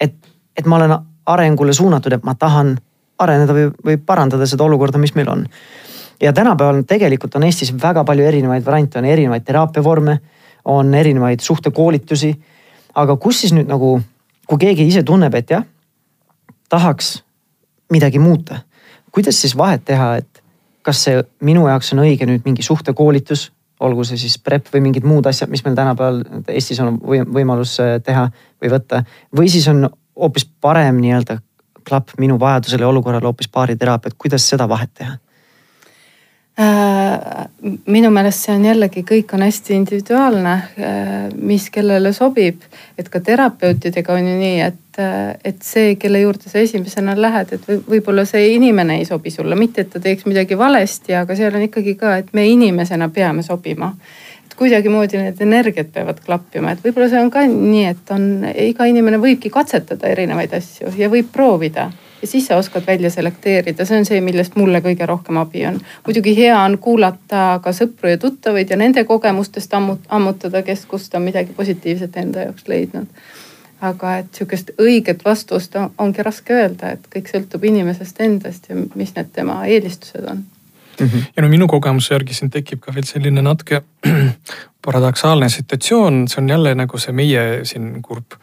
[0.00, 0.16] et,
[0.56, 2.76] et ma olen arengule suunatud, et ma tahan
[3.18, 5.46] areneda või, või parandada seda olukorda, mis meil on.
[6.20, 10.18] ja tänapäeval tegelikult on Eestis väga palju erinevaid variante, on erinevaid teraapiavorme,
[10.64, 12.34] on erinevaid suhtekoolitusi.
[12.94, 14.00] aga kus siis nüüd nagu,
[14.46, 15.64] kui keegi ise tunneb, et jah,
[16.68, 17.22] tahaks
[17.92, 18.60] midagi muuta,
[19.12, 20.42] kuidas siis vahet teha, et
[20.82, 25.04] kas see minu jaoks on õige nüüd mingi suhtekoolitus, olgu see siis prep või mingid
[25.04, 28.28] muud asjad, mis meil tänapäeval Eestis on võimalus äh, teha
[28.62, 29.02] või võtta.
[29.36, 31.38] või siis on hoopis parem nii-öelda
[31.86, 35.18] klapp minu vajadusele ja olukorrale hoopis baariteraapia, et kuidas seda vahet teha
[36.60, 37.48] Äh,
[37.84, 42.62] minu meelest see on jällegi, kõik on hästi individuaalne, äh, mis kellele sobib.
[42.98, 47.52] et ka terapeutidega on ju nii, et, äh, et see, kelle juurde sa esimesena lähed,
[47.52, 51.54] et võib-olla see inimene ei sobi sulle, mitte et ta teeks midagi valesti, aga seal
[51.54, 53.92] on ikkagi ka, et me inimesena peame sobima.
[54.56, 58.26] Kuidagimoodi need energiat peavad klappima, et võib-olla see on ka nii, et on,
[58.68, 61.90] iga inimene võibki katsetada erinevaid asju ja võib proovida
[62.22, 65.80] ja siis sa oskad välja selekteerida, see on see, millest mulle kõige rohkem abi on.
[66.06, 69.74] muidugi hea on kuulata ka sõpru ja tuttavaid ja nende kogemustest
[70.08, 73.06] ammutada, kes kust on midagi positiivset enda jaoks leidnud.
[73.80, 79.14] aga et sihukest õiget vastust ongi raske öelda, et kõik sõltub inimesest endast ja mis
[79.14, 80.46] need tema eelistused on
[81.00, 81.06] mm.
[81.06, 81.24] -hmm.
[81.36, 83.82] ja no minu kogemuse järgi siin tekib ka veel selline natuke
[84.86, 88.38] paradoksaalne situatsioon, see on jälle nagu see meie siin kurb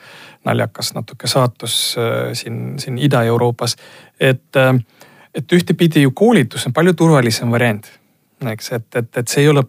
[0.45, 3.75] naljakas natuke saatus äh, siin, siin Ida-Euroopas.
[4.19, 4.79] et, äh,
[5.33, 7.91] et ühtepidi ju koolitus on palju turvalisem variant
[8.51, 9.63] eks, et, et, et see ei ole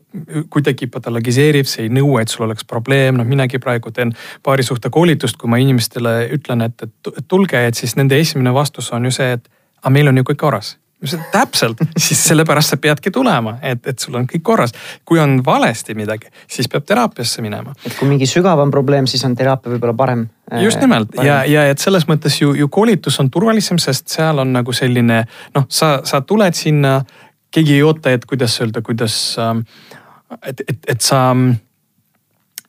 [0.50, 4.90] kuidagi patologiseeriv, see ei nõua, et sul oleks probleem, noh minagi praegu teen paari suhte
[4.90, 9.14] koolitust, kui ma inimestele ütlen, et, et tulge, et siis nende esimene vastus on ju
[9.14, 9.48] see, et
[9.82, 10.74] aga meil on ju kõik korras
[11.32, 14.74] täpselt, siis sellepärast sa peadki tulema, et, et sul on kõik korras.
[15.04, 17.74] kui on valesti midagi, siis peab teraapiasse minema.
[17.86, 20.26] et kui mingi sügavam probleem, siis on teraapia võib-olla parem.
[20.62, 21.28] just nimelt parem.
[21.28, 25.24] ja, ja et selles mõttes ju, ju koolitus on turvalisem, sest seal on nagu selline
[25.54, 27.00] noh, sa, sa tuled sinna,
[27.54, 29.64] keegi ei oota, et kuidas öelda, kuidas, ähm,
[30.42, 31.30] et, et, et sa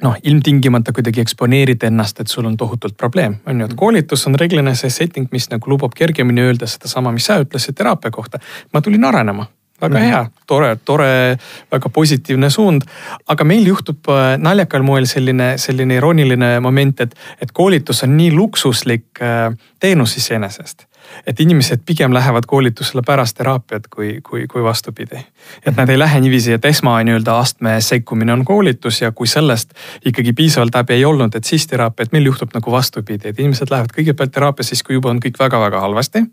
[0.04, 4.36] noh, ilmtingimata kuidagi eksponeerid ennast, et sul on tohutult probleem, on ju, et koolitus on
[4.40, 8.40] reeglina see setting, mis nagu lubab kergemini öelda sedasama, mis sa ütlesid teraapia kohta.
[8.74, 9.48] ma tulin arenema,
[9.82, 10.08] väga mhm.
[10.08, 11.38] hea, tore, tore,
[11.72, 12.82] väga positiivne suund.
[13.28, 18.32] aga meil juhtub äh, naljakal moel selline, selline irooniline moment, et, et koolitus on nii
[18.36, 20.88] luksuslik äh, teenus iseenesest
[21.28, 25.26] et inimesed pigem lähevad koolitusele pärast teraapiat, kui, kui, kui vastupidi.
[25.66, 29.74] et nad ei lähe niiviisi, et esma nii-öelda astme sekkumine on koolitus ja kui sellest
[30.06, 33.72] ikkagi piisavalt abi ei olnud, et siis teraapia, et meil juhtub nagu vastupidi, et inimesed
[33.72, 36.24] lähevad kõigepealt teraapiasse siis, kui juba on kõik väga-väga halvasti.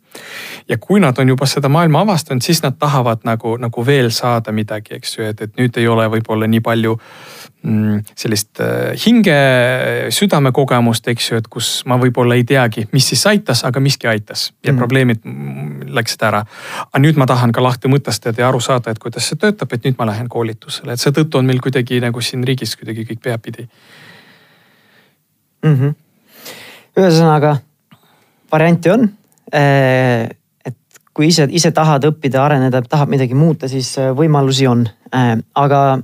[0.68, 4.52] ja kui nad on juba seda maailma avastanud, siis nad tahavad nagu, nagu veel saada
[4.52, 6.98] midagi, eks ju, et, et nüüd ei ole võib-olla nii palju
[8.18, 9.35] sellist äh, hinge,
[10.11, 14.48] südamekogemust, eks ju, et kus ma võib-olla ei teagi, mis siis aitas, aga miski aitas
[14.64, 14.81] ja mm.
[14.81, 15.22] probleemid
[15.94, 16.42] läksid ära.
[16.88, 19.87] aga nüüd ma tahan ka lahti mõtestada ja aru saada, et kuidas see töötab, et
[19.87, 23.68] nüüd ma lähen koolitusele, et seetõttu on meil kuidagi nagu siin riigis kuidagi kõik peapidi
[25.62, 25.75] mm.
[25.75, 25.94] -hmm.
[26.98, 27.57] ühesõnaga
[28.53, 29.11] variante on
[29.55, 30.27] äh,
[30.66, 30.79] et
[31.14, 34.88] kui ise, ise tahad õppida, areneda, tahad midagi muuta, siis äh, võimalusi on.
[35.55, 36.03] aga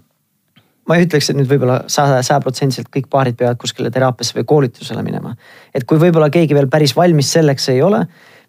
[0.88, 5.34] ma ei ütleks, et nüüd võib-olla sajaprotsendiliselt kõik paarid peavad kuskile teraapiasse või koolitusele minema.
[5.74, 8.04] et kui võib-olla keegi veel päris valmis selleks ei ole,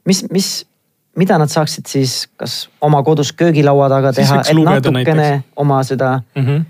[0.08, 0.50] mis, mis,
[1.20, 5.50] mida nad saaksid siis kas oma kodus köögilaua taga teha, et natukene näiteks.
[5.56, 6.68] oma seda mm -hmm.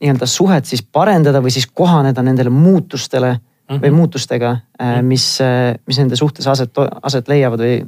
[0.00, 3.82] nii-öelda suhet siis parendada või siis kohaneda nendele muutustele mm -hmm.
[3.82, 6.70] või muutustega, äh, mis, äh, mis nende suhtes aset,
[7.02, 7.82] aset leiavad või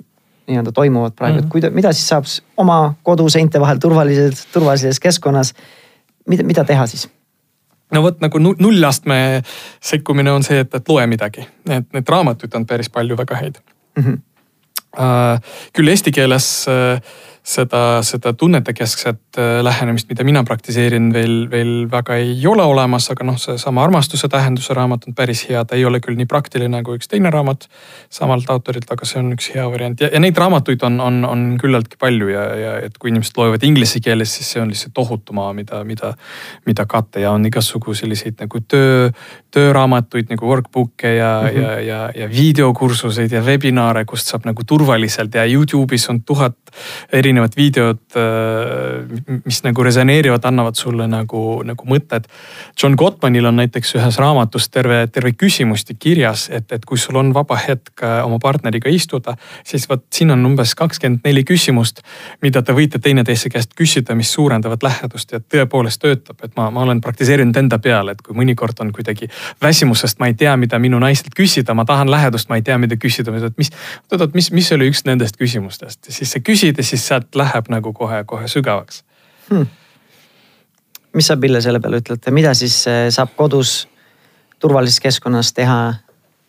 [0.47, 1.47] nii-öelda toimuvad praegu mm, -hmm.
[1.47, 2.25] et kuida-, mida siis saab
[2.57, 5.55] oma koduseinte vahel turvalises, turvalises keskkonnas
[6.29, 7.09] mida, mida teha siis?
[7.95, 9.19] no vot nagu nullastme
[9.83, 13.61] sekkumine on see, et, et loe midagi, et neid raamatuid on päris palju väga häid
[13.97, 14.05] mm.
[14.05, 14.23] -hmm.
[14.95, 15.41] Uh,
[15.75, 17.01] küll eesti keeles uh,
[17.45, 23.27] seda, seda tunnetekeskset äh, lähenemist, mida mina praktiseerin, veel, veel väga ei ole olemas, aga
[23.29, 26.97] noh, seesama armastuse tähenduse raamat on päris hea, ta ei ole küll nii praktiline kui
[26.97, 27.67] üks teine raamat
[28.13, 31.43] samalt autorilt, aga see on üks hea variant ja, ja neid raamatuid on, on, on
[31.61, 35.37] küllaltki palju ja, ja et kui inimesed loevad inglise keeles, siis see on lihtsalt tohutu
[35.37, 36.15] maa, mida, mida,
[36.65, 39.11] mida katta ja on igasugu selliseid nagu töö,
[39.53, 41.61] tööraamatuid nagu workbook'e ja mm, -hmm.
[41.61, 46.57] ja, ja, ja videokursuseid ja webinaare, kust saab nagu turvaliselt ja Youtube'is on tuhat
[47.13, 52.29] erinevat erinevad videod, äh, mis nagu resoneerivad, annavad sulle nagu, nagu mõtted.
[52.83, 57.33] John Gottmanil on näiteks ühes raamatus terve, terve küsimustik kirjas, et, et kui sul on
[57.35, 62.03] vaba hetk äh, oma partneriga istuda, siis vot siin on umbes kakskümmend neli küsimust,
[62.43, 66.85] mida te võite teineteise käest küsida, mis suurendavad lähedust ja tõepoolest töötab, et ma, ma
[66.87, 69.29] olen praktiseerinud enda peal, et kui mõnikord on kuidagi
[69.63, 72.99] väsimusest, ma ei tea, mida minu naiselt küsida, ma tahan lähedust, ma ei tea, mida
[73.01, 73.73] küsida, mis,
[74.13, 77.69] oot-oot, mis, mis oli üks nendest küsimustest, siis sa küsid ja siis saad sealt läheb
[77.73, 79.05] nagu kohe-kohe sügavaks
[79.51, 79.67] hmm..
[81.15, 83.89] mis sa, Pille, selle peale ütled, mida siis äh, saab kodus
[84.59, 85.95] turvalises keskkonnas teha?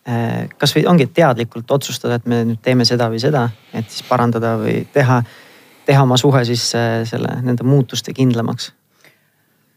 [0.06, 4.56] Äh, kasvõi ongi teadlikult otsustada, et me nüüd teeme seda või seda, et siis parandada
[4.60, 5.22] või teha,
[5.86, 8.72] teha oma suhe siis äh, selle, nende muutuste kindlamaks.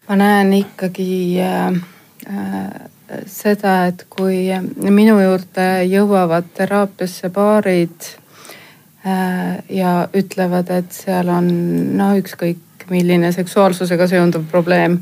[0.07, 1.81] ma näen ikkagi äh,
[3.25, 4.45] seda, et kui
[4.77, 8.28] minu juurde jõuavad teraapiasse paarid äh,
[9.69, 11.47] ja ütlevad, et seal on
[11.97, 14.97] no ükskõik milline seksuaalsusega seonduv probleem,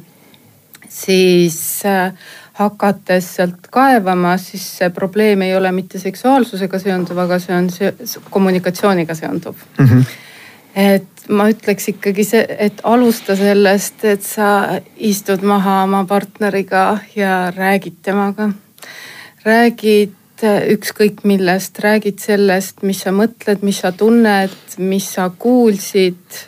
[0.89, 2.13] siis äh,
[2.57, 7.91] hakates sealt kaevama, siis see probleem ei ole mitte seksuaalsusega seonduv, aga see on see
[8.29, 9.85] kommunikatsiooniga seonduv mm.
[9.85, 10.05] -hmm.
[10.75, 17.51] et ma ütleks ikkagi see, et alusta sellest, et sa istud maha oma partneriga ja
[17.55, 18.51] räägid temaga.
[19.45, 26.41] räägid ükskõik millest, räägid sellest, mis sa mõtled, mis sa tunned, mis sa kuulsid,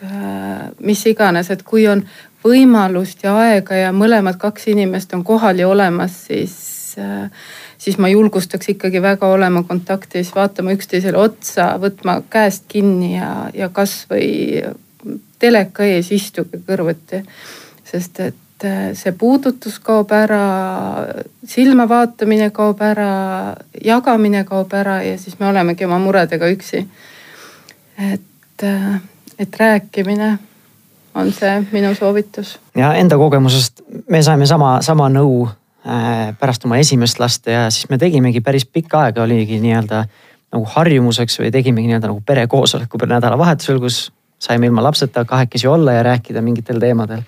[0.86, 2.04] mis iganes, et kui on
[2.46, 6.58] võimalust ja aega ja mõlemad kaks inimest on kohal ja olemas, siis,
[7.78, 13.72] siis ma julgustaks ikkagi väga olema kontaktis, vaatama üksteisele otsa, võtma käest kinni ja, ja
[13.74, 14.62] kasvõi
[15.40, 17.24] teleka ees istuge kõrvuti.
[17.90, 18.36] sest et
[18.94, 20.42] see puudutus kaob ära,
[21.48, 23.12] silma vaatamine kaob ära,
[23.86, 26.86] jagamine kaob ära ja siis me olemegi oma muredega üksi.
[28.00, 28.66] et,
[29.40, 30.38] et rääkimine
[31.16, 32.60] on see minu soovitus.
[32.78, 37.90] ja enda kogemusest me saime sama, sama nõu äh, pärast oma esimest last ja siis
[37.90, 40.04] me tegimegi päris pikka aega oligi nii-öelda
[40.54, 46.04] nagu harjumuseks või tegimegi nii-öelda nagu perekoosoleku nädalavahetusel, kus saime ilma lapseta kahekesi olla ja
[46.04, 47.24] rääkida mingitel teemadel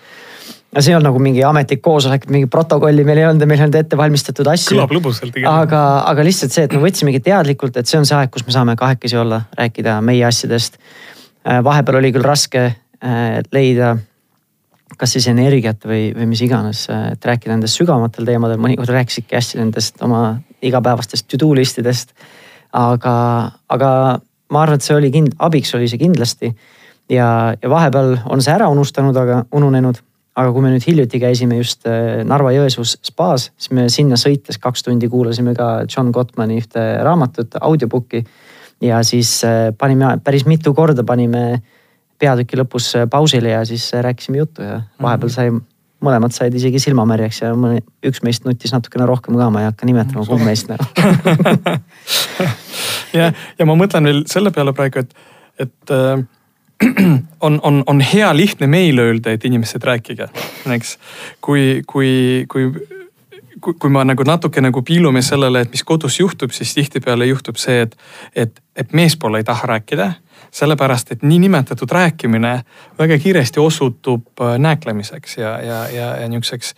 [0.71, 3.59] no see ei olnud nagu mingi ametlik koosolek, mingi protokolli meil ei olnud ja meil
[3.59, 4.75] ei olnud ette valmistatud asju.
[4.75, 5.81] kõlab lõbusalt aga,
[6.11, 8.77] aga lihtsalt see, et me võtsimegi teadlikult, et see on see aeg, kus me saame
[8.79, 10.79] kahekesi olla, rääkida meie asjadest.
[11.41, 12.69] Äh, vahepeal oli küll raske
[13.01, 13.95] Äh, leida
[14.99, 19.33] kas siis energiat või, või mis iganes, äh, et rääkida nendest sügavamatel teemadel, mõnikord rääkisidki
[19.33, 22.13] hästi nendest oma igapäevastest to do listidest.
[22.71, 23.13] aga,
[23.67, 23.89] aga
[24.53, 26.53] ma arvan, et see oli kind-, abiks oli see kindlasti.
[27.09, 29.97] ja, ja vahepeal on see ära unustanud, aga ununenud.
[30.35, 34.87] Aga kui me nüüd hiljuti käisime just äh, Narva-Jõesuus spaas, siis me sinna sõites kaks
[34.87, 38.23] tundi kuulasime ka John Gottmani ühte raamatut, audiobook'i.
[38.81, 39.41] ja siis
[39.77, 41.61] panime päris mitu korda panime
[42.21, 45.35] peatüki lõpus äh, pausile ja siis äh, rääkisime juttu ja vahepeal mhm.
[45.35, 45.47] sai,
[46.01, 49.89] mõlemad said isegi silmamärjaks ja mõni, üks meist nutis natukene rohkem ka, ma ei hakka
[49.89, 50.81] nimetama, kumb meist nagu
[53.19, 55.11] ja, ja ma mõtlen veel selle peale praegu, et,
[55.67, 56.23] et äh,
[57.47, 60.27] on, on, on hea lihtne meile öelda, et inimesed rääkige,
[60.75, 60.97] eks.
[61.41, 62.71] kui, kui, kui
[63.61, 67.59] kui, kui ma nagu natuke nagu piilume sellele, et mis kodus juhtub, siis tihtipeale juhtub
[67.61, 67.97] see, et,
[68.35, 70.11] et, et meespool ei taha rääkida
[70.51, 72.61] sellepärast et niinimetatud rääkimine
[72.99, 76.73] väga kiiresti osutub äh, nääklemiseks ja, ja, ja, ja niisuguseks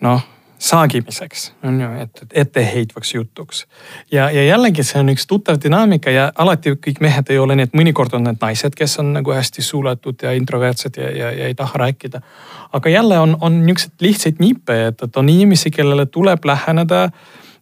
[0.00, 0.24] noh
[0.64, 3.66] saagimiseks, on ju, et, et etteheitvaks jutuks.
[4.12, 7.76] ja, ja jällegi see on üks tuttav dünaamika ja alati kõik mehed ei ole et
[7.76, 11.54] mõnikord on need naised, kes on nagu hästi suletud ja introvertsed ja, ja, ja ei
[11.54, 12.20] taha rääkida.
[12.72, 17.12] aga jälle on, on niisuguseid lihtsaid nippe, et, et on inimesi, kellele tuleb läheneda äh,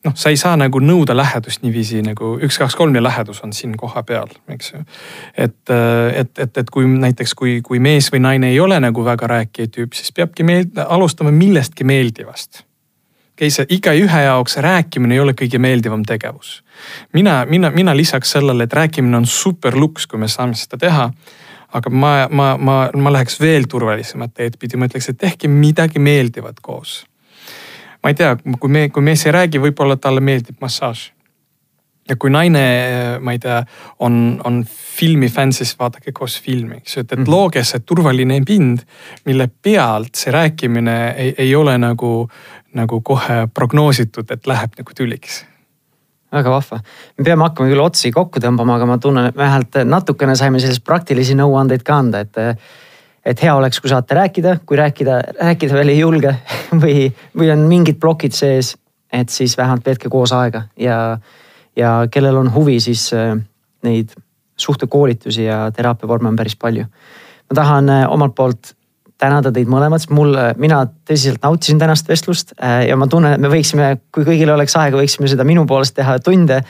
[0.05, 3.55] noh, sa ei saa nagu nõuda lähedust niiviisi nagu üks, kaks, kolm ja lähedus on
[3.57, 4.83] siin kohapeal, eks ju.
[5.37, 5.57] et,
[6.17, 9.73] et, et, et kui näiteks, kui, kui mees või naine ei ole nagu väga rääkija
[9.73, 12.65] tüüp, siis peabki meil alustama millestki meeldivast.
[13.43, 16.63] Okei, see igaühe jaoks rääkimine ei ole kõige meeldivam tegevus.
[17.13, 21.11] mina, mina, mina lisaks sellele, et rääkimine on super luks, kui me saame seda teha
[21.73, 25.99] aga ma, ma, ma, ma läheks veel turvalisemat teed pidi, ma ütleks, et tehke midagi
[25.99, 27.03] meeldivat koos
[28.03, 31.11] ma ei tea, kui me, kui mees ei räägi, võib-olla talle meeldib massaaž.
[32.11, 32.63] ja kui naine,
[33.23, 33.61] ma ei tea,
[34.03, 37.31] on, on filmifänn, siis vaadake koos filmi, eks ju, et, et -hmm.
[37.31, 38.83] looge see turvaline pind,
[39.25, 42.29] mille pealt see rääkimine ei, ei ole nagu,
[42.75, 45.43] nagu kohe prognoositud, et läheb nagu tüliks
[46.33, 46.81] väga vahva.
[47.19, 50.85] me peame hakkama küll otsi kokku tõmbama, aga ma tunnen, et vähemalt natukene saime selliseid
[50.85, 52.41] praktilisi nõuandeid ka anda, et
[53.23, 56.33] et hea oleks, kui saate rääkida, kui rääkida, rääkida veel ei julge
[56.83, 57.07] või,
[57.39, 58.75] või on mingid plokid sees,
[59.13, 61.19] et siis vähemalt veetke koos aega ja,
[61.77, 63.37] ja kellel on huvi, siis äh,
[63.87, 64.17] neid
[64.57, 66.87] suhtekoolitusi ja teraapiavorme on päris palju.
[67.51, 68.75] ma tahan äh, omalt poolt
[69.23, 73.43] tänada teid mõlemad, sest mul, mina tõsiselt nautisin tänast vestlust äh, ja ma tunnen, et
[73.43, 76.63] me võiksime, kui kõigil oleks aega, võiksime seda minu poolest teha tunde.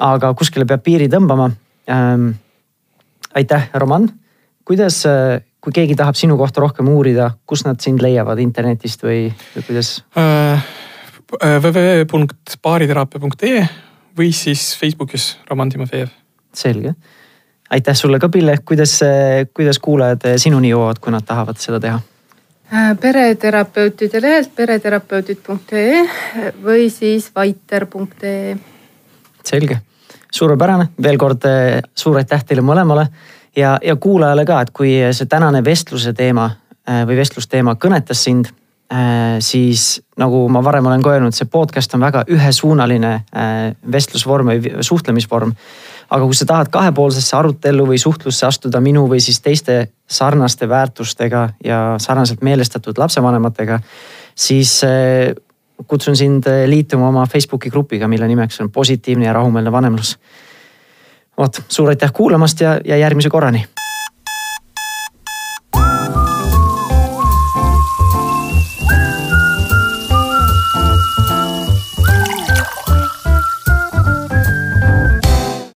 [0.00, 1.50] aga kuskile peab piiri tõmbama
[1.92, 2.30] ähm,.
[3.36, 4.08] aitäh, Roman,
[4.64, 5.04] kuidas
[5.60, 10.04] kui keegi tahab sinu kohta rohkem uurida, kus nad sind leiavad internetist või, või kuidas
[10.16, 10.64] äh,?
[11.44, 13.68] äh www.baariteraapia.ee
[14.18, 16.08] või siis Facebookis Roman Timofejev.
[16.54, 16.94] selge,
[17.70, 19.00] aitäh sulle ka, Pille, kuidas,
[19.54, 22.00] kuidas kuulajad sinuni jõuavad, kui nad tahavad seda teha?
[23.00, 26.04] pereterapeutide lehelt pereterapeutid.ee
[26.62, 28.56] või siis vaiter.ee.
[29.44, 29.80] selge,
[30.30, 31.48] suurepärane, veel kord
[31.98, 33.08] suur aitäh teile mõlemale
[33.56, 36.46] ja, ja kuulajale ka, et kui see tänane vestluse teema
[36.86, 38.52] või vestlusteema kõnetas sind
[38.90, 44.50] Äh, siis nagu ma varem olen ka öelnud, see podcast on väga ühesuunaline äh, vestlusvorm
[44.50, 45.52] või suhtlemisvorm.
[46.10, 49.80] Aga kui sa tahad kahepoolsesse arutellu või suhtlusse astuda minu või siis teiste
[50.10, 53.80] sarnaste väärtustega ja sarnaselt meelestatud lapsevanematega,
[54.34, 55.34] siis äh,
[55.86, 60.18] kutsun sind liituma oma Facebooki grupiga, mille nimeks on positiivne ja rahumeelne vanemlus.
[61.38, 63.64] vot, suur aitäh kuulamast ja, ja järgmise korrani